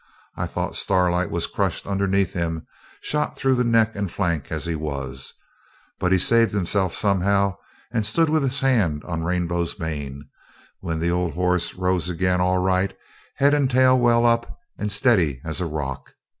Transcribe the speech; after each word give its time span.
I 0.35 0.47
thought 0.47 0.75
Starlight 0.75 1.29
was 1.29 1.45
crushed 1.45 1.85
underneath 1.85 2.33
him, 2.33 2.65
shot 3.01 3.37
through 3.37 3.53
the 3.53 3.63
neck 3.63 3.95
and 3.95 4.11
flank 4.11 4.51
as 4.51 4.65
he 4.65 4.73
was, 4.73 5.31
but 5.99 6.11
he 6.11 6.17
saved 6.17 6.55
himself 6.55 6.95
somehow, 6.95 7.57
and 7.91 8.03
stood 8.03 8.27
with 8.27 8.41
his 8.41 8.61
hand 8.61 9.03
on 9.03 9.21
Rainbow's 9.23 9.77
mane, 9.79 10.23
when 10.79 10.99
the 10.99 11.11
old 11.11 11.35
horse 11.35 11.75
rose 11.75 12.09
again 12.09 12.41
all 12.41 12.57
right, 12.57 12.97
head 13.35 13.53
and 13.53 13.69
tail 13.69 13.95
well 13.95 14.25
up, 14.25 14.57
and 14.75 14.87
as 14.89 14.95
steady 14.95 15.39
as 15.45 15.61
a 15.61 15.67
rock. 15.67 16.15